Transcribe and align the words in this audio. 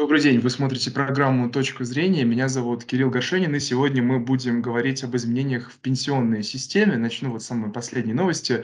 Добрый 0.00 0.22
день, 0.22 0.40
вы 0.40 0.48
смотрите 0.48 0.90
программу 0.90 1.50
«Точка 1.50 1.84
зрения». 1.84 2.24
Меня 2.24 2.48
зовут 2.48 2.86
Кирилл 2.86 3.10
Горшенин, 3.10 3.54
и 3.54 3.60
сегодня 3.60 4.02
мы 4.02 4.18
будем 4.18 4.62
говорить 4.62 5.04
об 5.04 5.14
изменениях 5.14 5.70
в 5.70 5.76
пенсионной 5.76 6.42
системе. 6.42 6.96
Начну 6.96 7.32
вот 7.32 7.42
с 7.42 7.46
самой 7.46 7.70
последней 7.70 8.14
новости. 8.14 8.62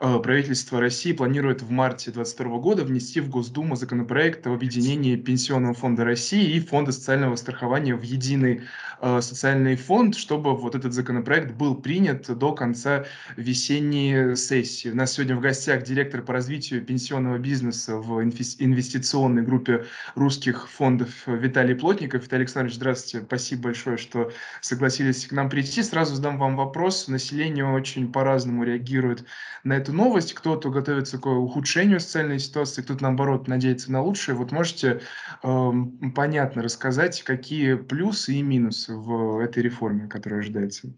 Э, 0.00 0.20
правительство 0.22 0.80
России 0.80 1.12
планирует 1.12 1.60
в 1.60 1.70
марте 1.70 2.12
2022 2.12 2.58
года 2.58 2.84
внести 2.84 3.20
в 3.20 3.28
Госдуму 3.28 3.74
законопроект 3.74 4.46
об 4.46 4.52
объединении 4.52 5.16
Пенсионного 5.16 5.74
фонда 5.74 6.04
России 6.04 6.54
и 6.54 6.60
Фонда 6.60 6.92
социального 6.92 7.34
страхования 7.36 7.96
в 7.96 8.02
единый 8.02 8.62
э, 9.00 9.20
социальный 9.20 9.74
фонд, 9.74 10.14
чтобы 10.14 10.56
вот 10.56 10.76
этот 10.76 10.92
законопроект 10.92 11.52
был 11.52 11.74
принят 11.74 12.26
до 12.38 12.52
конца 12.52 13.06
весенней 13.36 14.36
сессии. 14.36 14.88
У 14.90 14.94
нас 14.94 15.12
сегодня 15.12 15.36
в 15.36 15.40
гостях 15.40 15.82
директор 15.82 16.22
по 16.22 16.32
развитию 16.32 16.84
пенсионного 16.84 17.38
бизнеса 17.38 17.96
в 17.96 18.22
инвестиционной 18.22 19.42
группе 19.42 19.84
русских 20.14 20.68
фондов 20.78 21.26
Виталий 21.26 21.74
Плотников. 21.74 22.22
Виталий 22.22 22.42
Александрович, 22.42 22.76
здравствуйте. 22.76 23.26
Спасибо 23.26 23.62
большое, 23.64 23.96
что 23.96 24.30
согласились 24.60 25.26
к 25.26 25.32
нам 25.32 25.50
прийти. 25.50 25.82
Сразу 25.82 26.14
задам 26.14 26.38
вам 26.38 26.56
вопрос. 26.56 27.08
Население 27.08 27.66
очень 27.66 28.12
по-разному 28.12 28.62
реагирует 28.62 29.24
на 29.64 29.72
эту 29.72 29.92
новость. 29.92 30.34
Кто-то 30.34 30.70
готовится 30.70 31.18
к 31.18 31.26
ухудшению 31.26 31.98
социальной 31.98 32.38
ситуации, 32.38 32.82
кто-то, 32.82 33.02
наоборот, 33.02 33.48
надеется 33.48 33.90
на 33.90 34.02
лучшее. 34.02 34.36
Вот 34.36 34.52
можете 34.52 35.00
э, 35.42 35.70
понятно 36.14 36.62
рассказать, 36.62 37.22
какие 37.24 37.74
плюсы 37.74 38.34
и 38.34 38.42
минусы 38.42 38.94
в 38.94 39.40
этой 39.40 39.64
реформе, 39.64 40.06
которая 40.06 40.40
ожидается? 40.40 40.94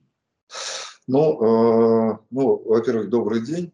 Ну, 1.06 2.12
э, 2.12 2.18
ну 2.30 2.62
во-первых, 2.66 3.08
добрый 3.08 3.40
день. 3.40 3.72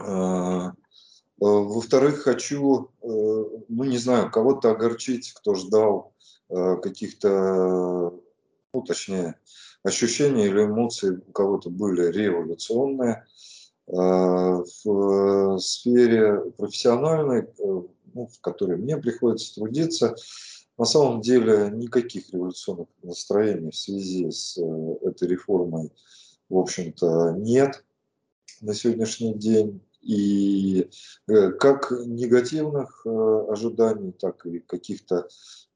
Э, 0.00 0.54
Э, 0.64 0.70
во-вторых, 1.38 2.22
хочу, 2.22 2.90
э, 3.02 3.06
ну 3.06 3.84
не 3.84 3.98
знаю, 3.98 4.30
кого-то 4.30 4.70
огорчить, 4.70 5.32
кто 5.32 5.54
ждал 5.54 6.12
э, 6.48 6.76
каких-то, 6.82 8.14
ну 8.72 8.82
точнее, 8.82 9.34
ощущения 9.82 10.46
или 10.46 10.64
эмоции 10.64 11.22
у 11.26 11.32
кого-то 11.32 11.70
были 11.70 12.10
революционные. 12.10 13.26
В 13.86 15.58
сфере 15.58 16.40
профессиональной, 16.56 17.46
ну, 17.58 18.28
в 18.28 18.40
которой 18.40 18.78
мне 18.78 18.96
приходится 18.96 19.56
трудиться, 19.56 20.16
на 20.78 20.86
самом 20.86 21.20
деле 21.20 21.70
никаких 21.70 22.32
революционных 22.32 22.88
настроений 23.02 23.70
в 23.70 23.76
связи 23.76 24.30
с 24.30 24.58
этой 25.02 25.28
реформой, 25.28 25.92
в 26.48 26.56
общем-то, 26.58 27.36
нет 27.38 27.84
на 28.60 28.74
сегодняшний 28.74 29.34
день. 29.34 29.80
И 30.04 30.90
э, 31.28 31.50
как 31.52 31.90
негативных 31.90 33.06
э, 33.06 33.46
ожиданий, 33.48 34.12
так 34.12 34.44
и 34.44 34.58
каких-то 34.58 35.28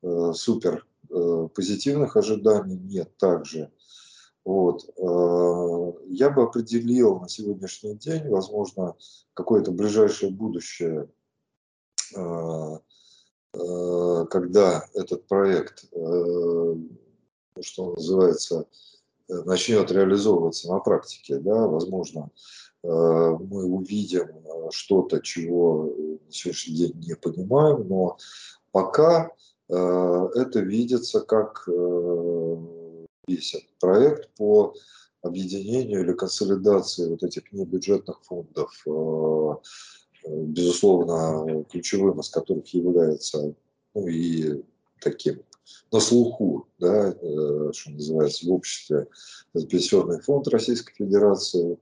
э, 0.03 0.33
супер 0.35 0.85
позитивных 1.55 2.19
ожиданий 2.19 2.77
нет 2.77 3.17
также. 3.17 3.73
Вот. 4.45 4.85
Я 6.07 6.29
бы 6.29 6.43
определил 6.43 7.19
на 7.19 7.31
сегодняшний 7.31 7.95
день, 7.95 8.29
возможно, 8.29 8.95
какое-то 9.33 9.73
ближайшее 9.73 10.31
будущее, 10.31 11.09
когда 13.55 14.85
этот 14.93 15.27
проект, 15.29 15.87
что 17.63 17.95
называется, 17.95 18.67
начнет 19.29 19.91
реализовываться 19.91 20.71
на 20.71 20.81
практике, 20.81 21.39
да, 21.39 21.67
возможно, 21.67 22.31
мы 22.83 23.65
увидим 23.65 24.29
э, 24.29 24.71
что-то, 24.71 25.21
чего 25.21 25.85
на 26.27 26.33
сегодняшний 26.33 26.75
день 26.75 27.05
не 27.07 27.17
понимаем, 27.17 27.89
но 27.89 28.19
пока 28.71 29.33
э, 29.69 30.29
это 30.35 30.61
видится 30.61 31.21
как 31.21 31.69
весь 33.27 33.55
этот 33.55 33.79
проект 33.81 34.31
по 34.37 34.75
объединению 35.23 36.03
или 36.03 36.13
консолидации 36.13 37.09
вот 37.09 37.23
этих 37.23 37.53
небюджетных 37.53 38.23
фондов, 38.23 38.73
безусловно, 40.25 41.65
ключевым 41.65 42.21
из 42.21 42.31
которых 42.31 42.67
является 42.69 43.55
ну, 43.95 44.07
и 44.07 44.63
таким 45.01 45.43
на 45.93 46.01
слуху, 46.01 46.69
да, 46.79 47.13
что 47.13 47.91
называется, 47.91 48.47
в 48.47 48.53
обществе 48.53 49.09
Пенсионный 49.53 50.21
фонд 50.21 50.49
Российской 50.49 50.95
Федерации, 50.95 51.79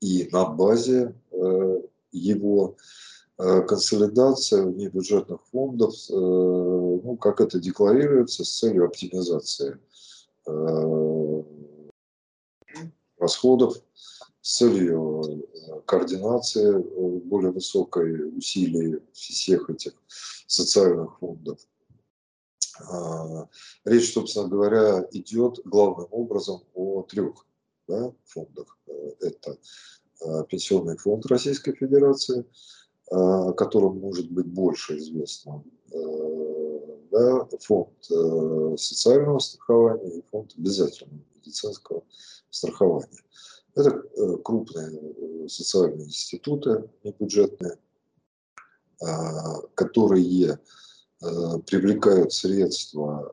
и 0.00 0.28
на 0.32 0.44
базе 0.46 1.14
э, 1.30 1.80
его 2.12 2.76
э, 3.38 3.62
консолидация 3.62 4.64
внебюджетных 4.64 5.40
фондов, 5.50 5.94
э, 6.10 6.14
ну, 6.14 7.16
как 7.20 7.40
это 7.40 7.58
декларируется, 7.58 8.44
с 8.44 8.58
целью 8.58 8.86
оптимизации 8.86 9.78
расходов, 13.18 13.74
с 14.40 14.58
целью 14.58 15.44
координации 15.86 16.78
более 17.24 17.50
высокой 17.50 18.38
усилий 18.38 19.00
всех 19.12 19.68
этих 19.70 19.94
социальных 20.46 21.18
фондов. 21.18 21.58
Речь, 23.84 24.12
собственно 24.12 24.46
говоря, 24.46 25.04
идет 25.10 25.58
главным 25.64 26.06
образом 26.12 26.62
о 26.74 27.02
трех 27.02 27.44
да, 27.88 28.12
фондах. 28.24 28.78
Это 29.20 29.58
Э, 30.22 30.44
пенсионный 30.48 30.96
фонд 30.96 31.26
Российской 31.26 31.74
Федерации, 31.74 32.40
э, 32.40 32.44
о 33.10 33.52
котором 33.52 33.98
может 33.98 34.30
быть 34.30 34.46
больше 34.46 34.96
известно, 34.96 35.62
э, 35.92 36.78
да, 37.10 37.46
фонд 37.60 37.92
социального 38.78 39.38
страхования 39.38 40.18
и 40.18 40.24
фонд 40.30 40.54
обязательного 40.56 41.20
медицинского 41.34 42.02
страхования. 42.50 43.22
Это 43.74 44.02
крупные 44.42 45.48
социальные 45.48 46.06
институты 46.06 46.88
небюджетные, 47.04 47.78
которые 49.74 50.58
привлекают 51.20 52.32
средства 52.32 53.32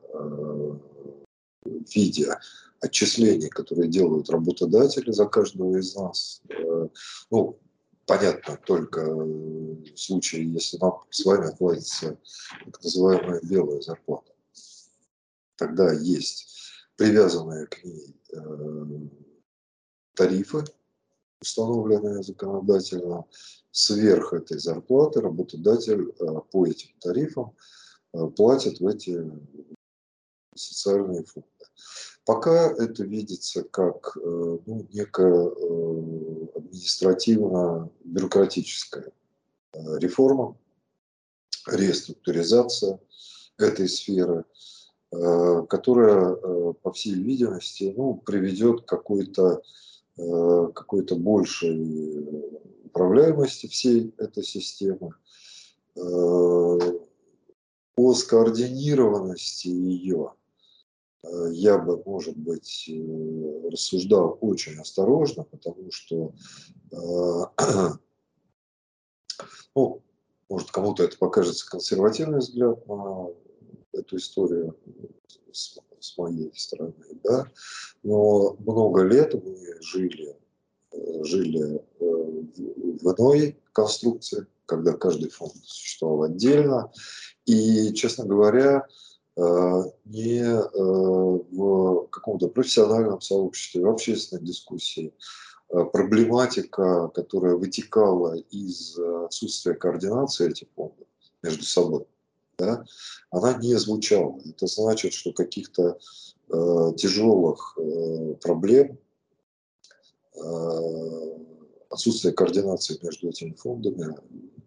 в 1.64 1.94
виде 1.94 2.36
отчислений, 2.84 3.48
которые 3.48 3.88
делают 3.88 4.28
работодатели 4.30 5.10
за 5.10 5.26
каждого 5.26 5.76
из 5.78 5.94
нас. 5.94 6.42
Э, 6.48 6.88
ну, 7.30 7.58
понятно, 8.06 8.58
только 8.66 9.00
в 9.04 9.96
случае, 9.96 10.52
если 10.52 10.76
нам 10.78 11.00
с 11.10 11.24
вами 11.24 11.54
платится 11.56 12.18
так 12.64 12.82
называемая 12.82 13.40
белая 13.42 13.80
зарплата. 13.80 14.32
Тогда 15.56 15.92
есть 15.92 16.46
привязанные 16.96 17.66
к 17.66 17.82
ней 17.84 18.20
э, 18.32 18.86
тарифы, 20.14 20.64
установленные 21.40 22.22
законодательно. 22.22 23.24
Сверх 23.70 24.32
этой 24.32 24.58
зарплаты 24.58 25.20
работодатель 25.20 26.10
э, 26.10 26.40
по 26.52 26.66
этим 26.66 26.90
тарифам 27.00 27.56
платит 28.36 28.78
в 28.78 28.86
эти 28.86 29.28
социальные 30.54 31.24
фонды. 31.24 31.48
Пока 32.24 32.72
это 32.72 33.04
видится 33.04 33.62
как 33.64 34.16
э, 34.16 34.58
ну, 34.64 34.86
некая 34.92 35.44
э, 35.44 36.46
административно-бюрократическая 36.54 39.12
э, 39.74 39.98
реформа, 39.98 40.56
реструктуризация 41.66 42.98
этой 43.58 43.88
сферы, 43.88 44.44
которая, 45.10 46.34
по 46.82 46.92
всей 46.92 47.14
видимости, 47.14 47.94
ну, 47.96 48.16
приведет 48.16 48.82
к 48.82 48.86
какой-то 48.86 49.62
какой 50.16 51.04
большей 51.04 52.26
управляемости 52.84 53.68
всей 53.68 54.12
этой 54.18 54.42
системы, 54.42 55.14
по 55.94 56.90
скоординированности 58.14 59.68
ее 59.68 60.32
я 61.52 61.78
бы, 61.78 62.02
может 62.04 62.36
быть, 62.36 62.88
э, 62.88 63.68
рассуждал 63.70 64.38
очень 64.40 64.78
осторожно, 64.78 65.44
потому 65.44 65.90
что, 65.90 66.32
э, 66.92 66.96
ну, 69.74 70.02
может, 70.48 70.70
кому-то 70.70 71.04
это 71.04 71.16
покажется 71.18 71.68
консервативный 71.68 72.38
взгляд 72.38 72.86
на 72.86 73.28
эту 73.92 74.16
историю 74.16 74.76
с, 75.52 75.78
с 76.00 76.18
моей 76.18 76.52
стороны, 76.54 76.94
да, 77.22 77.50
но 78.02 78.56
много 78.58 79.02
лет 79.02 79.34
мы 79.34 79.80
жили, 79.80 80.36
жили 81.22 81.82
в 82.00 83.14
иной 83.16 83.56
конструкции, 83.72 84.46
когда 84.66 84.92
каждый 84.92 85.30
фонд 85.30 85.54
существовал 85.62 86.24
отдельно, 86.24 86.92
и, 87.46 87.92
честно 87.94 88.24
говоря, 88.24 88.86
Э, 88.86 89.13
не 89.36 90.42
э, 90.42 90.60
в 90.72 92.06
каком-то 92.08 92.48
профессиональном 92.48 93.20
сообществе, 93.20 93.84
в 93.84 93.88
общественной 93.88 94.42
дискуссии. 94.42 95.12
Э, 95.70 95.84
проблематика, 95.84 97.08
которая 97.08 97.56
вытекала 97.56 98.36
из 98.36 98.96
отсутствия 98.98 99.74
координации 99.74 100.50
этих 100.50 100.68
фондов 100.76 101.06
между 101.42 101.64
собой, 101.64 102.06
да, 102.58 102.84
она 103.30 103.54
не 103.54 103.74
звучала. 103.74 104.38
Это 104.44 104.66
значит, 104.66 105.12
что 105.12 105.32
каких-то 105.32 105.98
э, 106.48 106.92
тяжелых 106.96 107.76
э, 107.78 108.34
проблем, 108.40 108.98
э, 110.36 111.34
отсутствие 111.90 112.34
координации 112.34 112.98
между 113.02 113.28
этими 113.28 113.54
фондами 113.54 114.16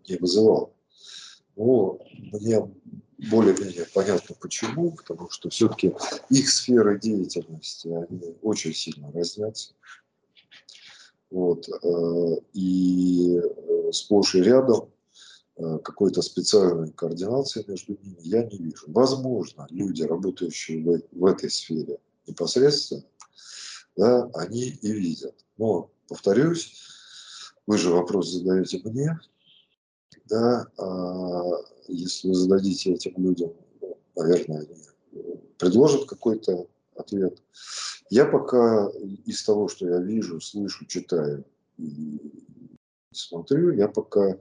не 0.07 0.17
вызывало. 0.17 0.71
Но 1.55 1.99
мне 2.33 2.69
более-менее 3.17 3.85
понятно 3.93 4.35
почему, 4.39 4.91
потому 4.91 5.29
что 5.29 5.49
все-таки 5.49 5.93
их 6.29 6.49
сферы 6.49 6.99
деятельности, 6.99 7.87
они 7.87 8.35
очень 8.41 8.73
сильно 8.73 9.11
разнятся. 9.11 9.73
Вот, 11.29 11.67
э, 11.67 12.35
и 12.53 13.37
э, 13.37 13.91
сплошь 13.91 14.35
и 14.35 14.41
рядом 14.41 14.89
Э, 15.59 15.79
какой-то 15.83 16.21
специальной 16.21 16.91
координации 16.91 17.65
между 17.67 17.93
ними 17.93 18.19
я 18.19 18.43
не 18.43 18.59
вижу. 18.59 18.85
Возможно, 18.89 19.65
люди, 19.71 20.03
работающие 20.03 20.83
в, 20.83 21.01
в 21.11 21.25
этой 21.25 21.49
сфере 21.49 21.97
непосредственно, 22.27 23.03
да, 23.95 24.29
они 24.35 24.67
и 24.69 24.91
видят. 24.91 25.33
Но, 25.57 25.89
повторюсь, 26.07 26.75
вы 27.65 27.79
же 27.79 27.89
вопрос 27.89 28.29
задаете 28.29 28.81
мне, 28.83 29.19
да, 30.29 30.67
а 30.77 31.43
если 31.87 32.29
вы 32.29 32.35
зададите 32.35 32.93
этим 32.93 33.13
людям, 33.17 33.53
ну, 33.81 33.97
наверное, 34.15 34.59
они 34.59 35.23
предложат 35.57 36.05
какой-то 36.05 36.67
ответ. 36.95 37.41
Я 38.09 38.25
пока 38.25 38.89
из 39.25 39.43
того, 39.43 39.67
что 39.67 39.87
я 39.87 39.99
вижу, 39.99 40.41
слышу, 40.41 40.85
читаю 40.85 41.45
и 41.77 42.19
смотрю, 43.11 43.71
я 43.71 43.87
пока 43.87 44.37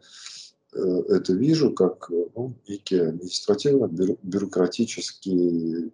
Э, 0.76 1.02
это 1.08 1.32
вижу 1.32 1.72
как 1.72 2.10
ну, 2.10 2.54
некий 2.68 2.98
административно-бюрократический 2.98 5.86
э, 5.86 5.90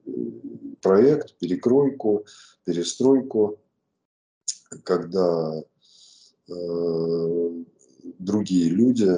проект, 0.81 1.39
перекройку, 1.39 2.27
перестройку, 2.65 3.61
когда 4.83 5.63
э, 6.49 7.63
другие 8.19 8.71
люди, 8.71 9.17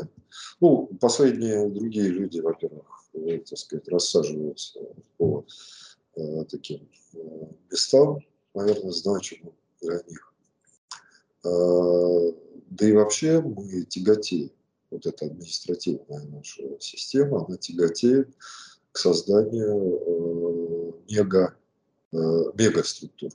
ну, 0.60 0.88
последние 1.00 1.68
другие 1.68 2.08
люди, 2.08 2.40
во-первых, 2.40 3.04
э, 3.14 3.38
так 3.38 3.58
сказать, 3.58 3.88
рассаживаются 3.88 4.80
по 5.18 5.44
э, 6.16 6.44
таким 6.50 6.88
э, 7.14 7.18
местам, 7.70 8.18
наверное, 8.54 8.92
значимым 8.92 9.54
для 9.80 10.00
них. 10.08 10.30
Да 11.42 12.88
и 12.88 12.92
вообще 12.92 13.42
мы 13.42 13.82
тяготеем 13.82 14.50
вот 14.90 15.04
эта 15.06 15.26
административная 15.26 16.24
наша 16.24 16.62
система, 16.80 17.44
она 17.44 17.58
тяготеет 17.58 18.34
к 18.92 18.98
созданию 18.98 20.94
мега, 21.10 21.56
э, 22.12 22.16
мегаструктур 22.16 23.30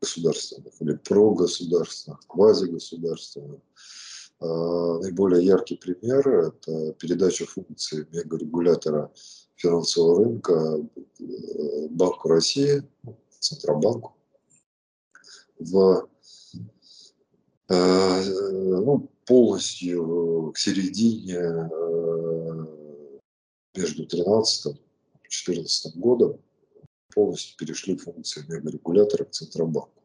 государственных 0.00 0.72
или 0.80 0.94
прогосударственных, 0.94 2.20
квазигосударственных. 2.26 3.60
Э, 3.60 3.60
наиболее 4.40 5.44
яркий 5.44 5.76
пример– 5.76 6.28
это 6.28 6.92
передача 6.94 7.46
функции 7.46 8.06
мегарегулятора 8.12 9.10
финансового 9.56 10.24
рынка 10.24 10.78
э, 11.18 11.88
Банку 11.90 12.28
России, 12.28 12.82
Центробанку, 13.40 14.16
в 15.58 16.08
э, 17.68 18.24
ну, 18.24 19.10
полностью 19.24 20.52
к 20.54 20.58
середине 20.58 21.34
э, 21.34 22.66
между 23.76 24.06
13 24.06 24.76
и 24.76 25.28
14 25.28 25.96
годом 25.96 26.40
полностью 27.14 27.56
перешли 27.56 27.96
функции 27.96 28.44
мегарегулятора 28.48 29.24
к 29.24 29.30
Центробанку. 29.30 30.02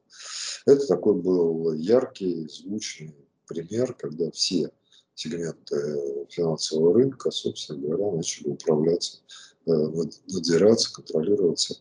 Это 0.65 0.87
такой 0.87 1.15
был 1.15 1.73
яркий, 1.73 2.47
звучный 2.47 3.15
пример, 3.51 3.93
когда 3.93 4.31
все 4.31 4.71
сегменты 5.13 6.25
финансового 6.29 6.93
рынка, 6.93 7.31
собственно 7.31 7.79
говоря, 7.79 8.15
начали 8.15 8.49
управляться, 8.49 9.19
э, 9.65 9.71
надзираться, 9.71 10.93
контролироваться, 10.93 11.75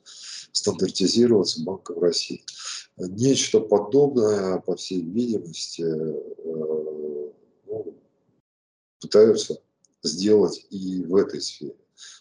стандартизироваться 0.52 1.62
Банком 1.62 2.00
России. 2.00 2.44
Нечто 2.96 3.60
подобное, 3.60 4.58
по 4.58 4.76
всей 4.76 5.02
видимости, 5.02 5.82
э, 5.82 7.30
пытаются 9.00 9.60
сделать 10.02 10.66
и 10.70 11.02
в 11.02 11.16
этой 11.16 11.40
сфере, 11.40 11.76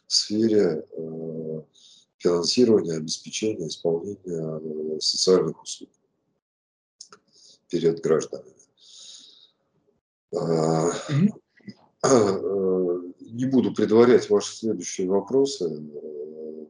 в 0.08 0.14
сфере 0.14 0.86
э, 0.92 1.62
финансирования, 2.18 2.94
обеспечения, 2.98 3.68
исполнения 3.68 4.20
э, 4.26 5.00
социальных 5.00 5.62
услуг 5.62 5.90
перед 7.70 8.02
гражданами. 8.02 8.59
Э, 10.32 10.92
не 13.20 13.46
буду 13.46 13.74
предварять 13.74 14.30
ваши 14.30 14.56
следующие 14.56 15.08
вопросы. 15.08 15.68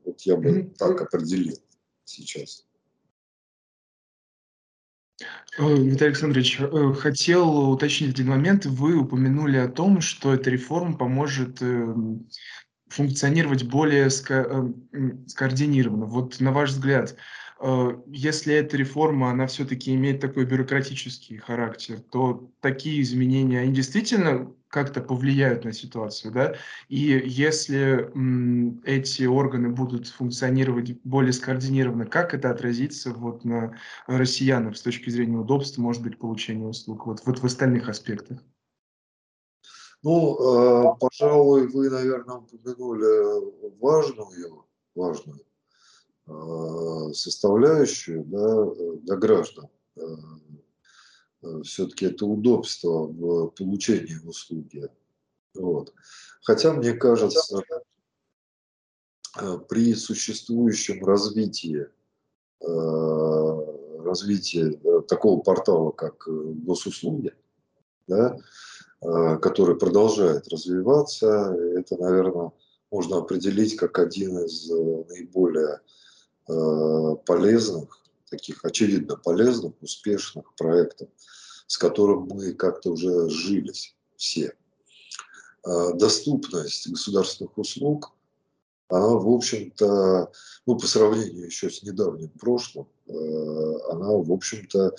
Вот 0.06 0.22
я 0.22 0.38
бы 0.38 0.72
так 0.78 1.02
определил 1.02 1.58
сейчас. 2.06 2.66
Э, 5.58 5.76
Виталий 5.76 6.12
Александрович, 6.12 6.60
э, 6.60 6.94
хотел 6.94 7.72
уточнить 7.72 8.12
один 8.12 8.28
момент. 8.28 8.66
Вы 8.66 8.96
упомянули 8.96 9.58
о 9.58 9.68
том, 9.68 10.00
что 10.02 10.34
эта 10.34 10.50
реформа 10.50 10.98
поможет 10.98 11.62
функционировать 12.88 13.64
более 13.66 14.10
эм, 14.30 15.28
скоординированно. 15.28 16.06
Вот 16.06 16.40
на 16.40 16.52
ваш 16.52 16.72
взгляд, 16.72 17.16
если 18.08 18.54
эта 18.56 18.78
реформа, 18.78 19.32
она 19.32 19.48
все-таки 19.48 19.94
имеет 19.94 20.22
такой 20.22 20.46
бюрократический 20.46 21.38
характер, 21.38 22.00
то 22.12 22.50
такие 22.62 23.02
изменения, 23.02 23.60
они 23.60 23.74
действительно 23.74 24.54
как-то 24.70 25.02
повлияют 25.02 25.66
на 25.66 25.74
ситуацию, 25.74 26.32
да, 26.32 26.56
и 26.88 27.22
если 27.26 28.10
м, 28.16 28.82
эти 28.86 29.24
органы 29.24 29.70
будут 29.70 30.08
функционировать 30.08 31.02
более 31.04 31.34
скоординированно, 31.34 32.06
как 32.06 32.34
это 32.34 32.52
отразится 32.52 33.12
вот 33.12 33.44
на 33.44 33.76
россиянах 34.08 34.78
с 34.78 34.82
точки 34.82 35.10
зрения 35.10 35.38
удобства, 35.38 35.82
может 35.82 36.04
быть, 36.04 36.20
получения 36.20 36.68
услуг, 36.68 37.08
вот, 37.08 37.22
вот 37.26 37.40
в 37.40 37.46
остальных 37.46 37.90
аспектах? 37.90 38.40
Ну, 40.02 40.38
э, 40.38 40.96
пожалуй, 41.00 41.68
вы, 41.68 41.90
наверное, 41.90 42.38
упомянули 42.38 43.76
важную, 43.82 44.66
важную 44.96 45.40
э, 45.40 45.49
составляющую 47.14 48.24
да, 48.26 48.66
для 49.02 49.16
граждан. 49.16 49.68
Э, 49.96 50.02
Э, 51.42 51.62
все-таки 51.64 52.06
это 52.06 52.26
удобство 52.26 53.08
в 53.08 53.50
получении 53.50 54.18
услуги. 54.26 54.88
Вот. 55.54 55.94
Хотя, 56.44 56.74
мне 56.74 56.94
кажется, 56.94 57.62
э, 59.40 59.58
при 59.68 59.94
существующем 59.94 61.04
развитии, 61.06 61.88
э, 62.62 64.04
развитии 64.04 64.80
такого 65.08 65.42
портала, 65.42 65.92
как 65.92 66.28
госуслуги, 66.28 67.34
да, 68.08 68.38
который 69.02 69.78
продолжает 69.78 70.48
развиваться, 70.50 71.56
это, 71.76 71.96
наверное, 71.98 72.52
можно 72.92 73.20
определить 73.20 73.76
как 73.76 74.00
один 74.00 74.40
из 74.40 74.68
наиболее 74.70 75.80
полезных 77.26 78.00
таких 78.30 78.64
очевидно 78.64 79.16
полезных, 79.16 79.74
успешных 79.82 80.54
проектов, 80.56 81.10
с 81.68 81.78
которым 81.78 82.28
мы 82.32 82.54
как-то 82.54 82.92
уже 82.92 83.30
сжились 83.30 83.96
все. 84.16 84.56
А, 85.64 85.94
доступность 85.94 86.90
государственных 86.90 87.58
услуг, 87.58 88.14
она, 88.88 89.10
в 89.10 89.30
общем-то, 89.30 90.32
ну, 90.66 90.78
по 90.78 90.88
сравнению 90.88 91.46
еще 91.46 91.70
с 91.70 91.84
недавним 91.84 92.30
прошлым, 92.30 92.88
э, 93.06 93.14
она, 93.92 94.08
в 94.14 94.32
общем-то, 94.32 94.96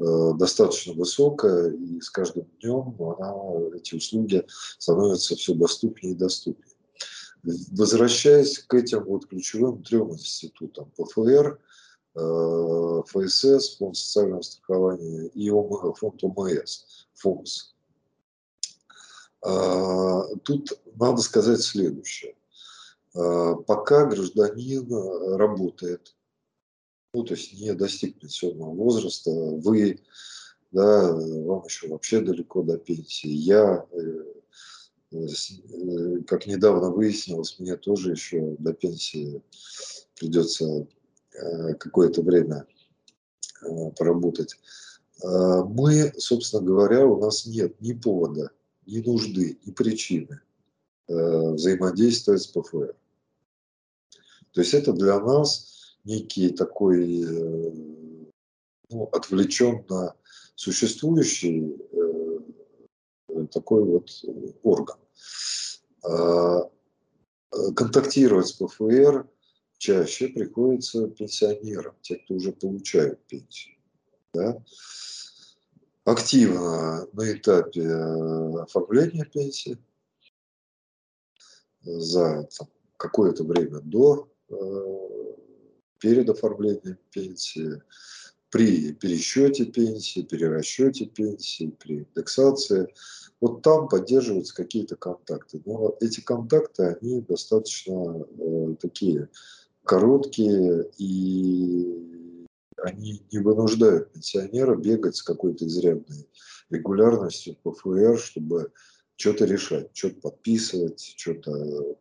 э, 0.00 0.30
достаточно 0.34 0.92
высокая, 0.94 1.70
и 1.70 2.00
с 2.00 2.10
каждым 2.10 2.48
днем 2.60 2.96
она, 3.00 3.76
эти 3.76 3.94
услуги 3.94 4.44
становятся 4.78 5.36
все 5.36 5.54
доступнее 5.54 6.14
и 6.14 6.16
доступнее. 6.16 6.67
Возвращаясь 7.72 8.58
к 8.58 8.74
этим 8.74 9.04
вот 9.04 9.26
ключевым 9.26 9.82
трем 9.82 10.12
институтам, 10.12 10.90
ПФР, 10.96 11.58
Э, 12.18 13.02
ФСС, 13.06 13.76
фонд 13.76 13.96
социального 13.96 14.42
страхования 14.42 15.28
и 15.28 15.50
фонд 15.50 16.24
ОМС, 16.24 17.06
ФОМС. 17.14 17.74
А, 19.40 20.24
тут 20.42 20.80
надо 20.96 21.22
сказать 21.22 21.62
следующее. 21.62 22.34
А, 23.14 23.54
пока 23.54 24.06
гражданин 24.06 25.36
работает, 25.36 26.16
ну, 27.14 27.22
то 27.22 27.34
есть 27.34 27.52
не 27.52 27.72
достиг 27.74 28.18
пенсионного 28.18 28.74
возраста, 28.74 29.30
вы, 29.30 30.00
да, 30.72 31.12
вам 31.12 31.64
еще 31.66 31.86
вообще 31.86 32.20
далеко 32.20 32.62
до 32.62 32.78
пенсии, 32.78 33.28
я, 33.28 33.86
э, 33.92 34.24
Как 35.10 36.46
недавно 36.46 36.90
выяснилось, 36.90 37.58
мне 37.58 37.76
тоже 37.76 38.12
еще 38.12 38.56
до 38.58 38.74
пенсии 38.74 39.42
придется 40.18 40.86
какое-то 41.78 42.22
время 42.22 42.66
поработать. 43.96 44.56
Мы, 45.22 46.12
собственно 46.18 46.62
говоря, 46.62 47.06
у 47.06 47.18
нас 47.18 47.46
нет 47.46 47.80
ни 47.80 47.92
повода, 47.92 48.50
ни 48.86 49.00
нужды, 49.00 49.58
ни 49.64 49.70
причины 49.72 50.40
взаимодействовать 51.06 52.42
с 52.42 52.46
ПФР. 52.48 52.94
То 54.52 54.60
есть 54.60 54.74
это 54.74 54.92
для 54.92 55.18
нас 55.20 55.96
некий 56.04 56.50
такой 56.50 57.24
ну, 58.90 59.04
отвлеченно 59.12 60.14
существующий 60.54 61.76
э, 61.87 61.87
такой 63.48 63.84
вот 63.84 64.10
орган. 64.62 64.98
А, 66.04 66.60
э, 66.60 67.72
контактировать 67.74 68.48
с 68.48 68.52
ПФР 68.52 69.28
чаще 69.78 70.28
приходится 70.28 71.08
пенсионерам, 71.08 71.94
те, 72.02 72.16
кто 72.16 72.34
уже 72.34 72.52
получают 72.52 73.24
пенсию. 73.26 73.76
Да? 74.34 74.62
Активно 76.04 77.06
на 77.12 77.32
этапе 77.32 77.82
э, 77.82 78.60
оформления 78.60 79.24
пенсии 79.24 79.78
за 81.82 82.48
какое-то 82.96 83.44
время 83.44 83.80
до, 83.80 84.28
перед 85.98 86.28
оформлением 86.28 86.98
пенсии, 87.10 87.82
при 88.50 88.92
пересчете 88.92 89.64
пенсии, 89.66 90.22
перерасчете 90.22 91.06
пенсии, 91.06 91.74
при 91.78 91.98
индексации. 91.98 92.88
Вот 93.40 93.62
там 93.62 93.88
поддерживаются 93.88 94.54
какие-то 94.54 94.96
контакты. 94.96 95.62
Но 95.64 95.96
эти 96.00 96.20
контакты, 96.20 96.98
они 97.00 97.20
достаточно 97.20 98.26
э, 98.38 98.74
такие 98.80 99.28
короткие, 99.84 100.90
и 100.98 102.46
они 102.82 103.22
не 103.30 103.38
вынуждают 103.38 104.12
пенсионера 104.12 104.76
бегать 104.76 105.16
с 105.16 105.22
какой-то 105.22 105.66
изрядной 105.66 106.28
регулярностью 106.70 107.56
по 107.62 107.72
ФР, 107.72 108.18
чтобы 108.18 108.72
что-то 109.16 109.44
решать, 109.44 109.90
что-то 109.92 110.20
подписывать, 110.20 111.14
что-то... 111.16 111.96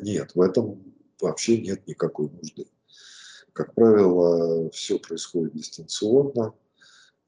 Нет, 0.00 0.34
в 0.34 0.40
этом 0.40 0.82
вообще 1.20 1.60
нет 1.60 1.86
никакой 1.86 2.30
нужды. 2.30 2.66
Как 3.54 3.72
правило, 3.72 4.68
все 4.70 4.98
происходит 4.98 5.54
дистанционно, 5.54 6.54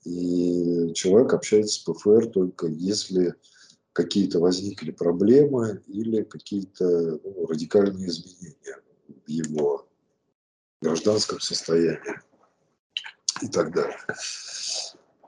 и 0.04 0.92
человек 0.92 1.32
общается 1.32 1.76
с 1.76 1.78
ПФР 1.78 2.26
только 2.26 2.66
если 2.66 3.34
какие-то 3.92 4.40
возникли 4.40 4.90
проблемы 4.90 5.82
или 5.86 6.22
какие-то 6.22 7.20
ну, 7.22 7.46
радикальные 7.46 8.08
изменения 8.08 8.82
в 9.06 9.28
его 9.28 9.86
гражданском 10.82 11.38
состоянии 11.40 12.20
и 13.40 13.48
так 13.48 13.72
далее. 13.72 13.96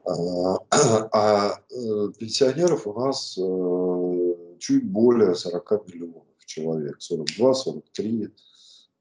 А, 0.05 0.57
а 1.13 1.61
э, 1.71 2.13
пенсионеров 2.19 2.89
у 2.89 2.93
нас 2.99 3.39
э, 3.39 4.59
чуть 4.59 4.85
более 4.85 5.37
40 5.37 5.87
миллионов 5.87 6.25
человек, 6.45 6.97
42, 7.01 7.55
43 7.55 8.35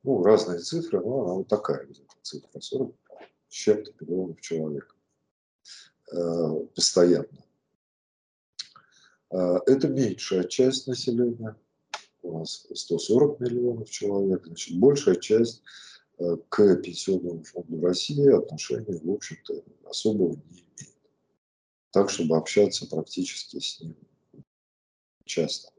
ну, 0.07 0.23
разные 0.23 0.59
цифры, 0.59 1.01
но 1.01 1.23
она 1.23 1.33
вот 1.33 1.49
такая 1.49 1.85
где-то 1.85 2.15
цифра, 2.21 2.61
40 2.61 2.95
с 3.49 3.53
чем-то 3.53 3.91
миллионов 3.99 4.39
человек 4.39 4.95
э, 6.13 6.65
постоянно. 6.73 7.43
Э, 9.31 9.57
это 9.65 9.89
меньшая 9.89 10.45
часть 10.45 10.87
населения, 10.87 11.57
у 12.21 12.39
нас 12.39 12.67
140 12.73 13.41
миллионов 13.41 13.89
человек, 13.89 14.45
значит, 14.45 14.79
большая 14.79 15.15
часть 15.17 15.61
э, 16.19 16.37
к 16.47 16.75
Пенсионному 16.77 17.43
фонду 17.43 17.81
России 17.81 18.31
отношения, 18.31 19.01
в 19.03 19.11
общем-то, 19.11 19.61
особого 19.89 20.35
не 20.35 20.61
имеет. 20.61 20.95
Так, 21.91 22.09
чтобы 22.09 22.37
общаться 22.37 22.87
практически 22.87 23.59
с 23.59 23.81
ним 23.81 23.97
часто. 25.25 25.69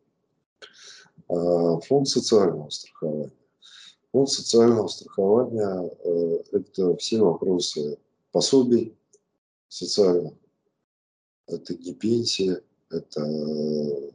Фонд 1.28 2.08
социального 2.08 2.68
страхования. 2.68 3.38
Фонд 4.18 4.30
социального 4.30 4.88
страхования 4.88 5.92
э,– 6.02 6.38
это 6.52 6.96
все 6.96 7.20
вопросы 7.20 7.98
пособий 8.32 8.96
социальных. 9.68 10.32
Это 11.46 11.76
не 11.76 11.94
пенсия, 11.94 12.60
это 12.90 14.10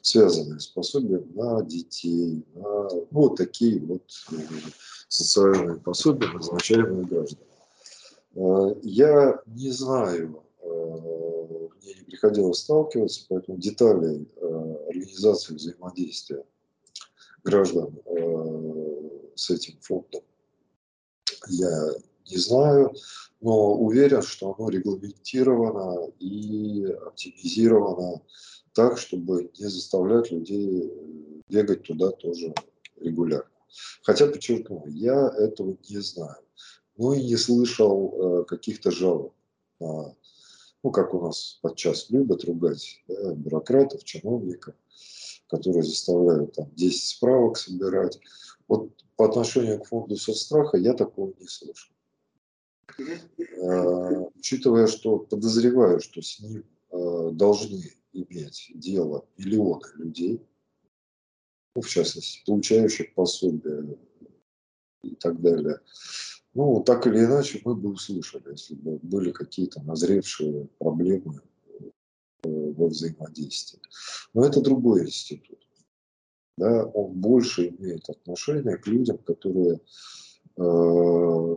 связанные 0.00 0.58
с 0.58 0.68
пособием 0.68 1.30
на 1.34 1.62
детей, 1.62 2.46
на 2.54 2.88
ну, 2.88 3.08
вот 3.10 3.36
такие 3.36 3.78
вот 3.80 4.10
э, 4.32 4.36
социальные 5.08 5.80
пособия, 5.80 6.28
назначаемые 6.28 7.04
гражданам. 7.04 7.44
Э, 8.36 8.74
я 8.82 9.38
не 9.44 9.70
знаю, 9.70 10.42
мне 10.62 11.94
не 11.94 12.04
приходилось 12.06 12.60
сталкиваться, 12.60 13.26
поэтому 13.28 13.58
деталей 13.58 14.26
организации 14.88 15.56
взаимодействия 15.56 16.42
граждан 17.44 17.94
с 19.40 19.50
этим 19.50 19.78
фондом. 19.80 20.22
Я 21.48 21.92
не 22.30 22.36
знаю, 22.36 22.92
но 23.40 23.74
уверен, 23.74 24.22
что 24.22 24.54
оно 24.54 24.68
регламентировано 24.68 26.10
и 26.18 26.84
оптимизировано 27.06 28.22
так, 28.74 28.98
чтобы 28.98 29.50
не 29.58 29.66
заставлять 29.66 30.30
людей 30.30 30.92
бегать 31.48 31.84
туда 31.84 32.10
тоже 32.10 32.52
регулярно. 32.96 33.50
Хотя, 34.02 34.26
подчеркну, 34.26 34.84
я 34.88 35.32
этого 35.38 35.76
не 35.88 35.98
знаю. 35.98 36.36
Ну 36.96 37.14
и 37.14 37.24
не 37.24 37.36
слышал 37.36 38.42
э, 38.42 38.44
каких-то 38.44 38.90
жалоб 38.90 39.32
на, 39.78 40.14
ну, 40.82 40.90
как 40.90 41.14
у 41.14 41.22
нас 41.22 41.58
подчас 41.62 42.10
любят 42.10 42.44
ругать, 42.44 43.02
да, 43.08 43.32
бюрократов, 43.32 44.04
чиновников, 44.04 44.74
которые 45.48 45.82
заставляют 45.82 46.54
там 46.54 46.70
10 46.74 47.02
справок 47.02 47.56
собирать. 47.56 48.20
Вот 48.70 48.92
по 49.16 49.24
отношению 49.24 49.80
к 49.80 49.86
фонду 49.86 50.14
соцстраха 50.14 50.76
я 50.76 50.94
такого 50.94 51.34
не 51.40 51.48
слышал. 51.48 51.92
Э, 52.98 54.26
учитывая, 54.36 54.86
что 54.86 55.18
подозреваю, 55.18 55.98
что 55.98 56.22
с 56.22 56.38
ним 56.38 56.64
э, 56.92 57.30
должны 57.32 57.82
иметь 58.12 58.70
дело 58.76 59.26
миллионы 59.36 59.86
людей, 59.96 60.40
ну, 61.74 61.82
в 61.82 61.88
частности, 61.88 62.44
получающих 62.46 63.12
пособия 63.14 63.98
и 65.02 65.16
так 65.16 65.40
далее. 65.40 65.80
Ну, 66.54 66.80
так 66.84 67.08
или 67.08 67.24
иначе, 67.24 67.60
мы 67.64 67.74
бы 67.74 67.90
услышали, 67.90 68.52
если 68.52 68.76
бы 68.76 69.00
были 69.02 69.32
какие-то 69.32 69.82
назревшие 69.82 70.68
проблемы 70.78 71.40
э, 71.72 71.90
во 72.44 72.86
взаимодействии. 72.86 73.80
Но 74.32 74.44
это 74.44 74.60
другой 74.60 75.06
институт 75.06 75.58
да, 76.56 76.84
он 76.84 77.12
больше 77.12 77.68
имеет 77.68 78.08
отношение 78.08 78.76
к 78.76 78.86
людям, 78.86 79.18
которые 79.18 79.80
э, 80.56 81.56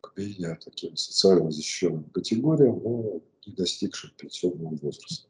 к 0.00 0.16
менее 0.16 0.58
таким 0.64 0.96
социально 0.96 1.50
защищенным 1.50 2.04
категориям, 2.04 2.80
но 2.82 3.20
не 3.46 3.52
достигшим 3.54 4.10
пенсионного 4.16 4.76
возраста. 4.76 5.28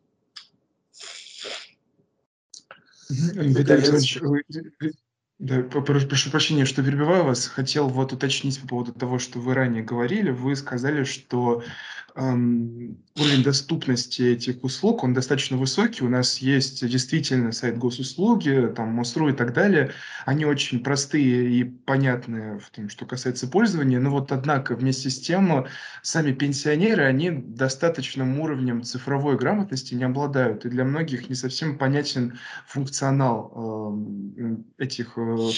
Виталий 3.11 4.95
да, 5.41 5.63
прошу 5.63 6.31
прощения, 6.31 6.65
что 6.65 6.83
перебиваю 6.83 7.25
вас. 7.25 7.47
Хотел 7.49 7.89
вот 7.89 8.13
уточнить 8.13 8.61
по 8.61 8.69
поводу 8.69 8.93
того, 8.93 9.19
что 9.19 9.41
вы 9.41 9.55
ранее 9.55 9.83
говорили. 9.83 10.31
Вы 10.31 10.55
сказали, 10.55 11.03
что 11.05 11.63
уровень 12.17 13.43
доступности 13.43 14.23
этих 14.23 14.63
услуг, 14.63 15.03
он 15.03 15.15
достаточно 15.15 15.57
высокий. 15.57 16.05
У 16.05 16.09
нас 16.09 16.39
есть 16.39 16.87
действительно 16.87 17.51
сайт 17.53 17.79
госуслуги, 17.79 18.73
там 18.77 18.91
МОСРУ 18.91 19.31
и 19.31 19.33
так 19.33 19.53
далее. 19.53 19.93
Они 20.27 20.45
очень 20.45 20.81
простые 20.81 21.51
и 21.51 21.65
понятные 21.65 22.59
в 22.59 22.71
том, 22.71 22.89
что 22.89 23.07
касается 23.07 23.49
пользования. 23.49 23.99
Но 23.99 24.11
вот 24.11 24.31
однако 24.31 24.77
вместе 24.77 25.11
с 25.11 25.21
тем 25.21 25.67
сами 26.03 26.33
пенсионеры, 26.33 27.05
они 27.05 27.31
достаточным 27.31 28.39
уровнем 28.41 28.83
цифровой 28.83 29.37
грамотности 29.37 29.95
не 29.95 30.05
обладают. 30.05 30.65
И 30.65 30.69
для 30.69 30.85
многих 30.85 31.29
не 31.29 31.35
совсем 31.35 31.79
понятен 31.79 32.39
функционал 32.67 33.53
э, 34.39 34.85
этих 34.85 35.15
Э, 35.17 35.51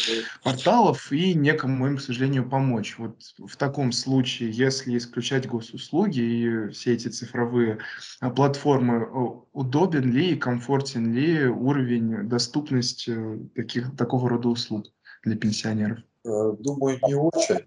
порталов 0.43 1.13
и 1.13 1.35
некому 1.35 1.87
им, 1.87 1.97
к 1.97 2.01
сожалению, 2.01 2.49
помочь. 2.49 2.97
Вот 2.99 3.35
в 3.39 3.57
таком 3.57 3.93
случае, 3.93 4.51
если 4.51 4.97
исключать 4.97 5.47
госуслуги 5.47 6.21
и 6.21 6.46
все 6.73 6.95
эти 6.95 7.09
цифровые 7.09 7.79
а, 8.21 8.31
платформы, 8.31 9.07
удобен 9.53 10.13
ли 10.13 10.33
и 10.33 10.37
комфортен 10.37 11.13
ли 11.13 11.47
уровень 11.47 12.29
доступности 12.29 13.17
таких, 13.55 13.97
такого 13.97 14.29
рода 14.29 14.49
услуг 14.49 14.87
для 15.23 15.37
пенсионеров? 15.37 15.99
Э, 16.25 16.53
думаю, 16.59 16.99
не 17.07 17.15
очень. 17.15 17.67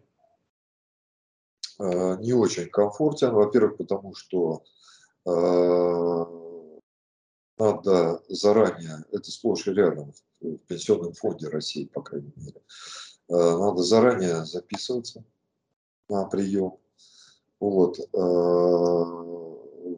Э, 1.79 2.17
не 2.19 2.33
очень 2.33 2.69
комфортен. 2.69 3.31
Во-первых, 3.33 3.77
потому 3.77 4.15
что 4.15 4.63
надо 7.59 8.21
заранее, 8.29 9.03
это 9.11 9.29
сплошь 9.29 9.67
и 9.67 9.73
рядом 9.73 10.13
в 10.39 10.57
Пенсионном 10.67 11.13
фонде 11.13 11.49
России, 11.49 11.85
по 11.85 12.01
крайней 12.01 12.31
мере, 12.37 12.61
э, 13.27 13.33
надо 13.33 13.83
заранее 13.83 14.45
записываться 14.45 15.23
на 16.07 16.25
прием. 16.25 16.77
Вот. 17.59 17.99
Э, 17.99 18.17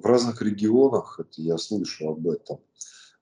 в 0.01 0.05
разных 0.05 0.41
регионах, 0.41 1.19
это 1.19 1.41
я 1.41 1.57
слышу 1.57 2.09
об 2.09 2.27
этом, 2.27 2.59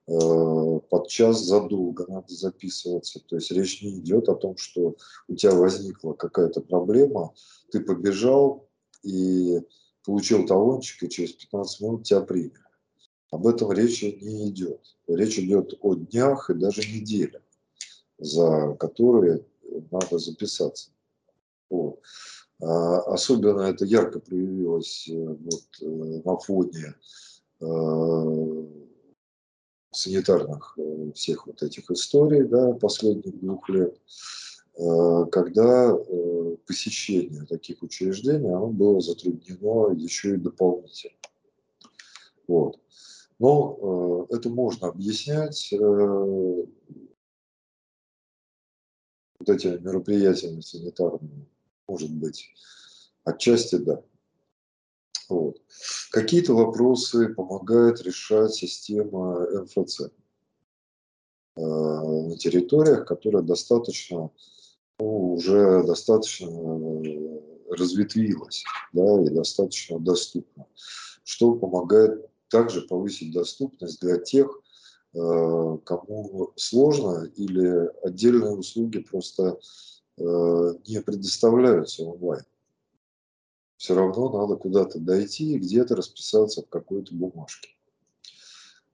э, 0.08 0.80
под 0.90 1.08
час 1.08 1.42
задолго 1.44 2.06
надо 2.08 2.34
записываться. 2.34 3.20
То 3.20 3.36
есть 3.36 3.52
речь 3.52 3.82
не 3.82 4.00
идет 4.00 4.30
о 4.30 4.36
том, 4.36 4.56
что 4.58 4.96
у 5.28 5.36
тебя 5.36 5.54
возникла 5.54 6.14
какая-то 6.14 6.62
проблема, 6.62 7.34
ты 7.72 7.82
побежал 7.82 8.70
и 9.04 9.60
получил 10.06 10.46
талончик, 10.46 11.04
и 11.04 11.10
через 11.10 11.34
15 11.34 11.82
минут 11.82 12.04
тебя 12.04 12.22
приняли. 12.22 12.54
Об 13.32 13.46
этом 13.46 13.72
речи 13.72 14.18
не 14.22 14.50
идет. 14.50 14.82
Речь 15.08 15.38
идет 15.38 15.74
о 15.82 15.96
днях 15.96 16.50
и 16.50 16.56
даже 16.56 16.82
неделях, 16.82 17.44
за 18.18 18.76
которые 18.80 19.46
надо 19.92 20.18
записаться. 20.18 20.90
Вот. 21.70 22.02
А, 22.62 23.00
особенно 23.14 23.62
это 23.62 23.86
ярко 23.86 24.20
проявилось 24.20 25.08
э, 25.08 25.14
вот, 25.14 25.64
э, 25.82 26.22
на 26.26 26.38
фоне 26.38 26.96
э, 27.62 28.66
санитарных 29.92 30.78
всех 31.16 31.48
вот 31.48 31.64
этих 31.64 31.90
историй 31.90 32.44
да, 32.44 32.74
последних 32.74 33.40
двух 33.40 33.68
лет, 33.70 34.00
когда 35.32 35.98
посещение 36.68 37.46
таких 37.46 37.82
учреждений 37.82 38.48
оно 38.48 38.68
было 38.68 39.02
затруднено 39.02 39.92
еще 39.94 40.36
и 40.36 40.38
дополнительно. 40.38 41.16
Вот. 42.48 42.80
Но 43.40 44.28
э, 44.30 44.36
это 44.36 44.50
можно 44.50 44.90
объяснять 44.90 45.72
э, 45.72 45.78
вот 45.78 46.68
этими 49.48 49.78
мероприятиями 49.78 50.62
санитарными, 50.62 51.46
может 51.90 52.12
быть, 52.12 52.50
отчасти 53.24 53.76
да. 53.76 54.02
Вот. 55.28 55.62
Какие-то 56.12 56.54
вопросы 56.54 57.30
помогает 57.30 58.02
решать 58.02 58.54
система 58.54 59.46
МФЦ 59.64 60.02
э, 61.56 61.62
на 61.62 62.38
территориях, 62.38 63.06
которая 63.06 63.44
достаточно, 63.44 64.32
ну, 65.00 65.34
уже 65.34 65.84
достаточно 65.84 66.48
разветвилась 67.70 68.64
да, 68.94 69.22
и 69.22 69.30
достаточно 69.30 70.00
доступна, 70.00 70.66
что 71.24 71.54
помогает 71.54 72.28
также 72.50 72.82
повысить 72.82 73.32
доступность 73.32 74.02
для 74.02 74.18
тех, 74.18 74.48
э, 75.14 75.78
кому 75.86 76.54
сложно 76.56 77.26
или 77.36 77.90
отдельные 78.04 78.56
услуги 78.56 79.00
просто 79.00 79.44
э, 79.44 79.99
не 80.20 81.02
предоставляются 81.02 82.04
онлайн. 82.04 82.44
Все 83.78 83.96
равно 83.96 84.30
надо 84.30 84.56
куда-то 84.58 85.00
дойти 85.00 85.54
и 85.54 85.60
где-то 85.60 85.96
расписаться 85.96 86.62
в 86.62 86.70
какой-то 86.70 87.16
бумажке. 87.16 87.70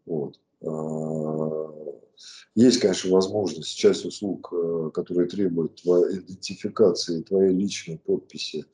Вот. 0.05 0.39
Э, 0.61 2.01
есть, 2.53 2.79
конечно, 2.79 3.11
возможность 3.11 3.75
часть 3.75 4.05
услуг, 4.05 4.53
которые 4.93 5.27
требуют 5.27 5.81
идентификации 5.81 7.23
твоей 7.23 7.51
личной 7.51 7.97
подписи, 7.97 8.65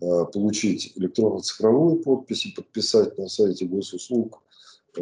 Э, 0.00 0.24
получить 0.32 0.92
электронно-цифровую 0.96 2.02
подпись 2.02 2.46
и 2.46 2.52
подписать 2.52 3.18
на 3.18 3.28
сайте 3.28 3.66
госуслуг 3.66 4.42
э, 4.96 5.00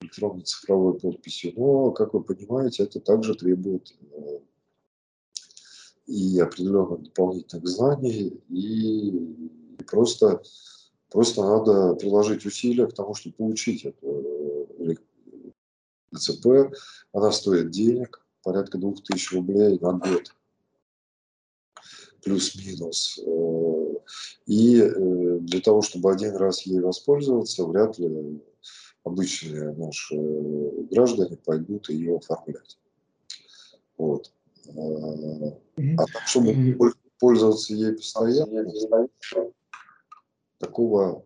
электронно-цифровой 0.00 0.98
подписью. 0.98 1.52
Но, 1.56 1.92
как 1.92 2.14
вы 2.14 2.24
понимаете, 2.24 2.84
это 2.84 3.00
также 3.00 3.34
требует 3.34 3.94
э, 4.12 4.38
и 6.06 6.38
определенных 6.38 7.02
дополнительных 7.02 7.66
знаний, 7.66 8.40
и 8.50 9.76
просто, 9.86 10.42
просто 11.10 11.42
надо 11.42 11.94
приложить 11.94 12.44
усилия 12.46 12.86
к 12.86 12.92
тому, 12.92 13.14
чтобы 13.14 13.36
получить 13.36 13.84
эту 13.84 14.68
ЛЦП. 16.12 16.74
Она 17.12 17.32
стоит 17.32 17.70
денег, 17.70 18.24
порядка 18.42 18.78
2000 18.78 19.34
рублей 19.34 19.78
на 19.80 19.92
год 19.92 20.34
плюс-минус. 22.22 23.20
Э, 23.24 23.94
и 24.46 24.80
э, 24.80 25.38
для 25.40 25.60
того, 25.60 25.82
чтобы 25.82 26.12
один 26.12 26.36
раз 26.36 26.62
ей 26.62 26.80
воспользоваться, 26.80 27.64
вряд 27.64 27.98
ли 27.98 28.40
обычные 29.04 29.72
наши 29.72 30.16
граждане 30.90 31.36
пойдут 31.36 31.90
ее 31.90 32.16
оформлять. 32.16 32.78
Вот. 33.98 34.32
Э, 34.68 35.94
а 35.98 36.04
так, 36.06 36.26
чтобы 36.26 36.78
пользоваться 37.18 37.74
ей 37.74 37.92
постоянно, 37.92 39.08
такого 40.58 41.24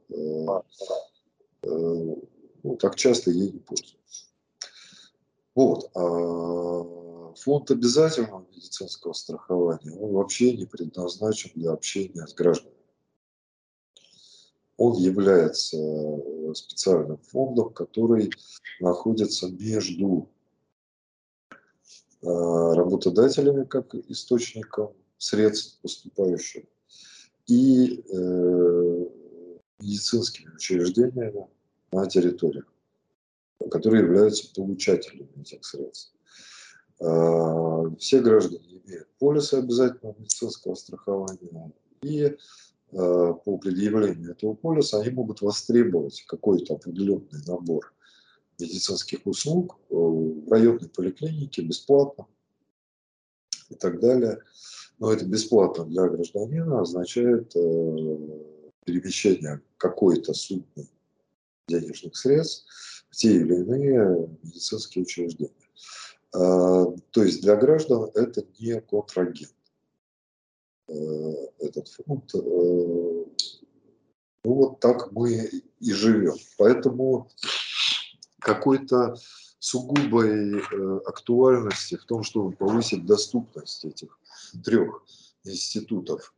ну, 1.63 2.77
так 2.77 2.97
часто 2.97 3.31
ей 3.31 3.53
не 3.53 3.61
пользуются. 3.61 4.27
Вот. 5.55 5.91
А 5.95 7.35
фонд 7.39 7.71
обязательного 7.71 8.47
медицинского 8.55 9.13
страхования, 9.13 9.93
он 9.93 10.13
вообще 10.13 10.57
не 10.57 10.67
предназначен 10.67 11.51
для 11.55 11.73
общения 11.73 12.27
с 12.27 12.35
гражданами. 12.35 12.75
Он 14.77 14.97
является 14.97 15.77
э, 15.77 16.55
специальным 16.55 17.19
фондом, 17.19 17.73
который 17.73 18.31
находится 18.81 19.49
между 19.49 20.29
э, 20.31 20.38
работодателями 22.23 23.65
как 23.65 23.95
источником 23.95 24.93
средств 25.19 25.79
поступающих 25.83 26.65
и 27.47 28.05
э, 28.09 29.07
медицинскими 29.81 30.55
учреждениями 30.55 31.47
на 31.93 32.07
территориях, 32.07 32.67
которые 33.71 34.05
являются 34.05 34.53
получателями 34.55 35.31
этих 35.41 35.65
средств. 35.65 36.13
А, 37.01 37.91
все 37.97 38.21
граждане 38.21 38.83
имеют 38.85 39.09
полисы 39.19 39.55
обязательного 39.55 40.17
медицинского 40.19 40.75
страхования, 40.75 41.73
и 42.03 42.37
по 42.91 43.59
предъявлению 43.59 44.33
этого 44.33 44.55
полиса 44.55 44.99
они 45.01 45.11
могут 45.11 45.43
востребовать 45.43 46.25
какой-то 46.27 46.75
определенный 46.75 47.45
набор 47.47 47.93
медицинских 48.59 49.27
услуг 49.27 49.79
э, 49.91 49.95
в 49.95 50.51
районной 50.51 50.89
поликлинике 50.89 51.63
бесплатно 51.63 52.27
и 53.71 53.75
так 53.75 54.01
далее. 54.01 54.41
Но 54.99 55.13
это 55.13 55.25
бесплатно 55.25 55.85
для 55.85 56.09
гражданина 56.09 56.81
означает 56.81 57.55
э, 57.55 58.19
перемещение 58.85 59.61
какой-то 59.77 60.35
суммы 60.35 60.89
денежных 61.69 62.17
средств 62.17 62.67
в 63.11 63.17
те 63.17 63.37
или 63.37 63.55
иные 63.55 64.29
медицинские 64.43 65.03
учреждения. 65.05 65.53
А, 66.35 66.87
то 67.11 67.23
есть 67.23 67.43
для 67.43 67.57
граждан 67.57 68.11
это 68.15 68.45
не 68.59 68.81
контрагент. 68.81 69.55
Э, 70.89 70.95
этот 71.59 71.89
фонд, 71.89 72.35
э, 72.35 72.39
ну 74.45 74.55
вот 74.55 74.81
так 74.81 75.13
мы 75.13 75.51
и 75.81 75.93
живем. 75.93 76.37
Поэтому 76.57 77.31
какой-то 78.41 79.17
сугубой 79.59 80.61
э, 80.61 81.01
актуальности 81.07 81.97
в 81.97 82.05
том, 82.05 82.23
чтобы 82.23 82.53
повысить 82.53 83.07
доступность 83.07 83.85
этих 83.85 84.19
трех 84.65 85.05
институтов 85.45 86.35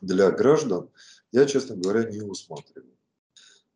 для 0.00 0.30
граждан, 0.30 0.90
я, 1.32 1.46
честно 1.46 1.76
говоря, 1.76 2.10
не 2.10 2.20
усматриваю. 2.20 2.90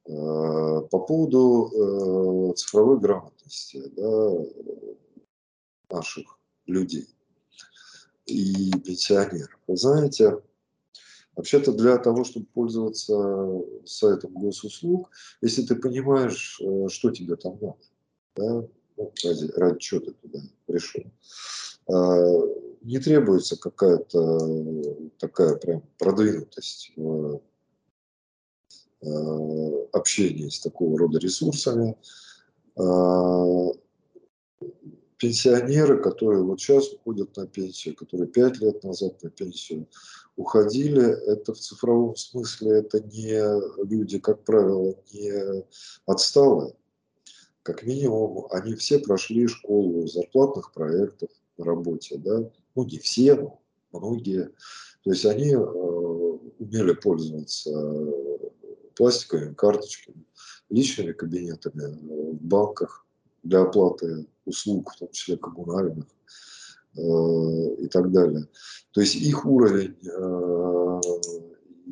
По 0.05 0.99
поводу 1.01 2.55
цифровой 2.57 2.99
грамотности 2.99 3.39
грамотности 3.49 3.83
да, 3.97 4.31
наших 5.91 6.39
людей 6.67 7.09
и 8.27 8.71
пенсионеров. 8.71 9.59
Вы 9.67 9.77
знаете, 9.77 10.43
вообще-то 11.39 11.73
для 11.73 11.99
того, 11.99 12.25
чтобы 12.25 12.47
пользоваться 12.47 13.15
сайтом 13.87 14.33
госуслуг, 14.35 15.09
если 15.41 15.63
ты 15.63 15.77
понимаешь, 15.77 16.61
э, 16.61 16.89
что 16.89 17.11
тебе 17.11 17.37
там 17.37 17.57
надо, 17.61 17.77
да, 18.35 18.69
ну, 18.97 19.13
ради, 19.25 19.53
ради 19.55 19.79
чего 19.79 20.01
ты 20.01 20.13
туда 20.15 20.41
пришел, 20.67 21.05
а, 21.87 22.43
не 22.83 22.99
требуется 22.99 23.57
какая-то 23.57 24.97
такая 25.21 25.55
прям 25.55 25.85
продвинутость 25.99 26.93
в 26.97 27.41
э, 29.03 29.87
общении 29.93 30.49
с 30.49 30.59
такого 30.59 30.99
рода 30.99 31.19
ресурсами. 31.21 31.97
Пенсионеры, 35.19 36.01
которые 36.01 36.45
вот 36.45 36.61
сейчас 36.61 36.93
уходят 36.93 37.37
на 37.37 37.47
пенсию, 37.49 37.97
которые 37.97 38.29
пять 38.29 38.61
лет 38.61 38.85
назад 38.85 39.21
на 39.23 39.31
пенсию 39.31 39.89
уходили, 40.39 41.03
это 41.03 41.53
в 41.53 41.59
цифровом 41.59 42.17
смысле, 42.17 42.79
это 42.79 43.01
не 43.01 43.43
люди, 43.85 44.21
как 44.21 44.45
правило, 44.45 44.95
не 45.13 45.65
отсталые. 46.07 46.75
Как 47.65 47.83
минимум, 47.83 48.47
они 48.51 48.77
все 48.77 49.01
прошли 49.01 49.49
школу 49.49 50.07
зарплатных 50.07 50.73
проектов 50.73 51.29
на 51.59 51.65
работе, 51.65 52.17
да, 52.19 52.51
ну 52.77 52.85
не 52.85 52.99
все, 52.99 53.35
но 53.35 53.61
многие. 53.93 54.53
То 55.03 55.11
есть 55.11 55.27
они 55.27 55.55
э, 55.55 55.59
умели 55.59 56.93
пользоваться 56.95 57.71
пластиковыми 58.95 59.55
карточками, 59.55 60.25
личными 60.71 61.13
кабинетами 61.13 61.99
в 62.33 62.41
банках 62.41 63.07
для 63.43 63.63
оплаты 63.63 64.27
услуг, 64.45 64.93
в 64.93 64.99
том 64.99 65.11
числе 65.11 65.37
коммунальных 65.37 66.05
э, 66.05 66.09
и 66.95 67.89
так 67.89 68.11
далее. 68.11 68.49
То 68.93 69.01
есть 69.01 69.15
их 69.15 69.47
уровень 69.47 69.97
э, 70.03 71.01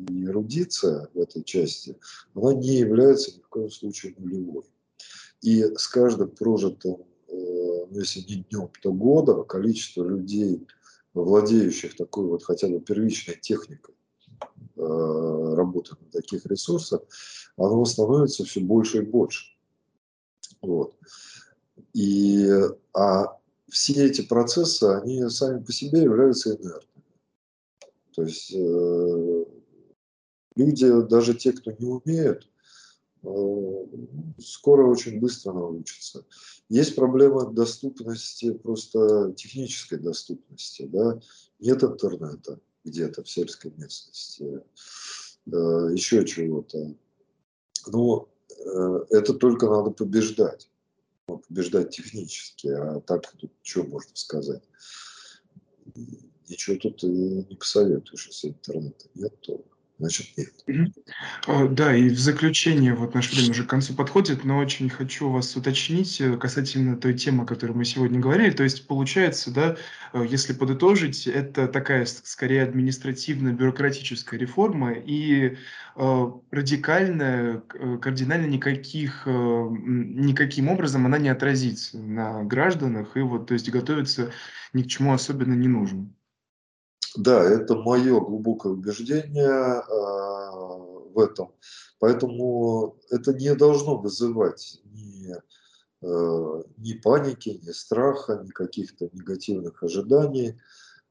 и 0.09 0.25
эрудиция 0.25 1.09
в 1.13 1.19
этой 1.19 1.43
части, 1.43 1.97
она 2.33 2.53
не 2.53 2.77
является 2.77 3.35
ни 3.35 3.41
в 3.41 3.47
коем 3.47 3.69
случае 3.69 4.15
нулевой. 4.17 4.63
И 5.41 5.63
с 5.63 5.87
каждым 5.87 6.29
прожитым, 6.29 6.97
э, 7.27 7.85
ну, 7.89 7.99
если 7.99 8.21
не 8.21 8.43
днем, 8.43 8.69
то 8.81 8.91
годом, 8.91 9.45
количество 9.45 10.03
людей, 10.03 10.67
владеющих 11.13 11.95
такой 11.95 12.25
вот 12.25 12.43
хотя 12.43 12.67
бы 12.67 12.79
первичной 12.79 13.37
техникой 13.41 13.95
э, 14.75 15.53
работы 15.55 15.95
на 15.99 16.11
таких 16.11 16.45
ресурсах, 16.45 17.01
оно 17.55 17.85
становится 17.85 18.43
все 18.43 18.59
больше 18.59 18.99
и 18.99 19.01
больше. 19.01 19.45
Вот. 20.61 20.95
И, 21.93 22.49
а 22.93 23.37
все 23.69 24.05
эти 24.05 24.21
процессы, 24.21 24.83
они 24.83 25.27
сами 25.29 25.63
по 25.63 25.71
себе 25.71 26.01
являются 26.01 26.51
инертными. 26.51 27.03
То 28.15 28.23
есть 28.23 28.53
э, 28.53 29.45
люди, 30.55 31.01
даже 31.07 31.35
те, 31.35 31.51
кто 31.51 31.71
не 31.71 31.85
умеют, 31.85 32.49
э, 33.23 33.85
скоро 34.39 34.87
очень 34.87 35.19
быстро 35.19 35.53
научатся. 35.53 36.25
Есть 36.69 36.95
проблема 36.95 37.51
доступности, 37.51 38.53
просто 38.53 39.33
технической 39.33 39.99
доступности. 39.99 40.87
Да? 40.91 41.19
Нет 41.59 41.83
интернета 41.83 42.59
где-то 42.83 43.23
в 43.23 43.29
сельской 43.29 43.71
местности, 43.77 44.63
э, 45.45 45.89
еще 45.93 46.25
чего-то. 46.25 46.95
Но 47.87 48.29
э, 48.49 49.05
это 49.09 49.33
только 49.33 49.67
надо 49.67 49.91
побеждать. 49.91 50.69
Побеждать 51.27 51.89
технически, 51.89 52.67
а 52.67 53.01
так 53.01 53.29
тут 53.33 53.51
что 53.61 53.83
можно 53.83 54.15
сказать? 54.15 54.63
Ничего 56.47 56.77
тут 56.77 57.03
не 57.03 57.55
посоветуешь, 57.55 58.27
если 58.27 58.49
интернета 58.49 59.09
нет, 59.13 59.39
то 59.41 59.61
значит 59.99 60.27
нет. 60.37 60.93
Да, 61.71 61.95
и 61.95 62.09
в 62.09 62.19
заключение, 62.19 62.93
вот 62.93 63.13
наше 63.15 63.35
время 63.35 63.51
уже 63.51 63.63
к 63.63 63.69
концу 63.69 63.93
подходит, 63.93 64.43
но 64.43 64.57
очень 64.57 64.89
хочу 64.89 65.29
вас 65.29 65.55
уточнить 65.55 66.19
э, 66.21 66.37
касательно 66.37 66.97
той 66.97 67.13
темы, 67.13 67.43
о 67.43 67.45
которой 67.45 67.71
мы 67.71 67.85
сегодня 67.85 68.19
говорили. 68.19 68.51
То 68.51 68.63
есть 68.63 68.87
получается, 68.87 69.51
да, 69.51 69.77
э, 70.13 70.25
если 70.29 70.53
подытожить, 70.53 71.27
это 71.27 71.67
такая 71.67 72.05
скорее 72.05 72.63
административно-бюрократическая 72.63 74.39
реформа 74.39 74.93
и 74.93 75.57
э, 75.95 76.31
радикальная, 76.51 77.61
кардинально 78.01 78.45
никаких, 78.45 79.25
никаким 79.25 80.69
образом 80.69 81.05
она 81.05 81.17
не 81.17 81.29
отразится 81.29 81.97
на 81.97 82.43
гражданах, 82.43 83.17
и 83.17 83.21
вот, 83.21 83.47
то 83.47 83.53
есть 83.53 83.69
готовиться 83.69 84.31
ни 84.73 84.83
к 84.83 84.87
чему 84.87 85.13
особенно 85.13 85.53
не 85.53 85.67
нужно. 85.67 86.09
Да, 87.17 87.43
это 87.43 87.75
мое 87.75 88.19
глубокое 88.21 88.73
убеждение 88.73 89.81
э, 89.81 89.83
в 91.13 91.19
этом. 91.19 91.51
Поэтому 91.97 92.95
это 93.09 93.33
не 93.33 93.55
должно 93.55 93.97
вызывать 93.97 94.79
ни, 94.93 95.33
э, 96.03 96.63
ни 96.77 96.93
паники, 96.93 97.59
ни 97.63 97.71
страха, 97.71 98.43
ни 98.43 98.49
каких-то 98.49 99.09
негативных 99.13 99.81
ожиданий. 99.81 100.59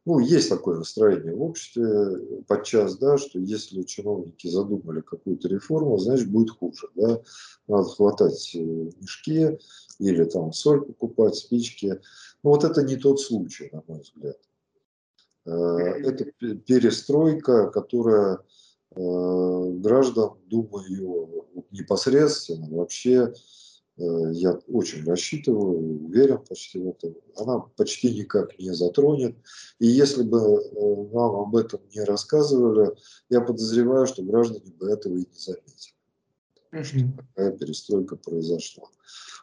Ну, 0.04 0.20
есть 0.20 0.48
такое 0.48 0.78
настроение 0.78 1.34
в 1.34 1.42
обществе 1.42 2.44
подчас, 2.46 2.96
да, 2.98 3.18
что 3.18 3.40
если 3.40 3.82
чиновники 3.82 4.46
задумали 4.46 5.00
какую-то 5.00 5.48
реформу, 5.48 5.98
значит, 5.98 6.30
будет 6.30 6.50
хуже. 6.50 6.88
Да? 6.94 7.20
Надо 7.66 7.88
хватать 7.88 8.54
э, 8.54 8.58
мешки 8.60 9.58
или 9.98 10.22
там 10.22 10.52
соль 10.52 10.84
покупать, 10.86 11.34
спички. 11.34 12.00
Но 12.44 12.50
вот 12.50 12.62
это 12.62 12.84
не 12.84 12.94
тот 12.94 13.20
случай, 13.20 13.70
на 13.72 13.82
мой 13.88 14.02
взгляд. 14.02 14.36
Э, 15.46 15.50
это 15.50 16.24
перестройка, 16.66 17.70
которая 17.70 18.40
э, 18.94 19.70
граждан, 19.76 20.38
думаю, 20.46 21.46
непосредственно 21.70 22.68
вообще 22.76 23.32
э, 23.96 24.02
я 24.32 24.58
очень 24.68 25.04
рассчитываю, 25.04 26.06
уверен 26.06 26.38
почти 26.48 26.80
в 26.80 26.88
этом, 26.88 27.14
она 27.36 27.60
почти 27.76 28.12
никак 28.12 28.58
не 28.58 28.74
затронет. 28.74 29.36
И 29.78 29.86
если 29.86 30.24
бы 30.24 30.40
нам 31.12 31.36
об 31.36 31.54
этом 31.54 31.80
не 31.94 32.00
рассказывали, 32.00 32.96
я 33.30 33.40
подозреваю, 33.40 34.06
что 34.06 34.24
граждане 34.24 34.72
бы 34.72 34.90
этого 34.90 35.14
и 35.14 35.26
не 35.26 35.38
заметили. 35.38 35.95
Что 36.84 37.24
такая 37.34 37.52
перестройка 37.52 38.16
произошла. 38.16 38.84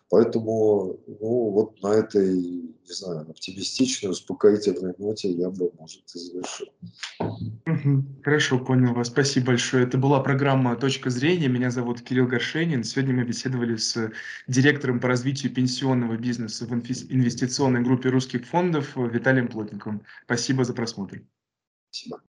Поэтому, 0.10 1.00
ну, 1.08 1.50
вот 1.50 1.82
на 1.82 1.88
этой, 1.88 2.36
не 2.36 2.93
знаю, 2.93 3.22
оптимистичной, 3.22 4.12
успокоительной 4.12 4.93
ноте 5.00 5.32
я 5.32 5.50
бы, 5.50 5.72
может, 5.80 6.04
и 6.13 6.19
завершил. 6.19 6.67
Хорошо, 8.24 8.60
понял 8.60 8.93
вас. 8.93 9.08
Спасибо 9.08 9.48
большое. 9.48 9.88
Это 9.88 9.98
была 9.98 10.19
программа 10.19 10.76
«Точка 10.76 11.10
зрения». 11.10 11.48
Меня 11.48 11.72
зовут 11.72 12.02
Кирилл 12.02 12.28
Горшенин. 12.28 12.84
Сегодня 12.84 13.15
мы 13.15 13.24
беседовали 13.24 13.76
с 13.76 14.12
директором 14.48 15.00
по 15.00 15.08
развитию 15.08 15.52
пенсионного 15.52 16.15
бизнеса 16.15 16.65
в 16.65 16.74
инвестиционной 16.74 17.82
группе 17.82 18.10
русских 18.10 18.46
фондов 18.46 18.96
Виталием 18.96 19.48
Плотниковым. 19.48 20.04
Спасибо 20.26 20.63
за 20.63 20.74
просмотр. 20.74 21.24
Спасибо. 21.89 22.22